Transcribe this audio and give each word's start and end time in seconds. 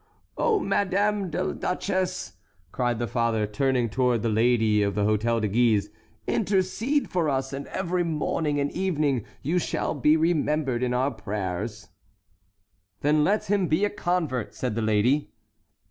"Oh, 0.35 0.59
Madame 0.59 1.29
la 1.29 1.51
Duchesse!" 1.53 2.33
cried 2.71 2.97
the 2.97 3.05
father, 3.05 3.45
turning 3.45 3.87
toward 3.87 4.23
the 4.23 4.29
lady 4.29 4.83
at 4.83 4.95
the 4.95 5.03
Hôtel 5.05 5.41
de 5.41 5.47
Guise, 5.47 5.91
"intercede 6.25 7.07
for 7.07 7.29
us, 7.29 7.53
and 7.53 7.67
every 7.67 8.03
morning 8.03 8.59
and 8.59 8.71
evening 8.71 9.23
you 9.43 9.59
shall 9.59 9.93
be 9.93 10.17
remembered 10.17 10.81
in 10.81 10.95
our 10.95 11.11
prayers." 11.11 11.89
"Then 13.01 13.23
let 13.23 13.45
him 13.45 13.67
be 13.67 13.85
a 13.85 13.91
convert," 13.91 14.55
said 14.55 14.73
the 14.73 14.81
lady. 14.81 15.33